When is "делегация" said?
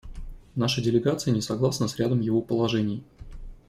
0.81-1.31